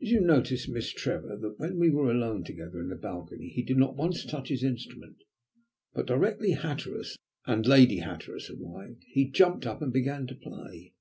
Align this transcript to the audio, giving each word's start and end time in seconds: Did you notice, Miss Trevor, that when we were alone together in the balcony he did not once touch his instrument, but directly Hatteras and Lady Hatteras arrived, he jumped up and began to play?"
Did 0.00 0.10
you 0.10 0.20
notice, 0.20 0.68
Miss 0.68 0.90
Trevor, 0.92 1.38
that 1.40 1.54
when 1.58 1.78
we 1.78 1.88
were 1.88 2.10
alone 2.10 2.44
together 2.44 2.78
in 2.78 2.90
the 2.90 2.94
balcony 2.94 3.48
he 3.48 3.62
did 3.62 3.78
not 3.78 3.96
once 3.96 4.22
touch 4.22 4.50
his 4.50 4.62
instrument, 4.62 5.24
but 5.94 6.04
directly 6.06 6.50
Hatteras 6.50 7.16
and 7.46 7.64
Lady 7.66 8.00
Hatteras 8.00 8.50
arrived, 8.50 9.02
he 9.06 9.30
jumped 9.30 9.66
up 9.66 9.80
and 9.80 9.90
began 9.90 10.26
to 10.26 10.34
play?" 10.34 10.92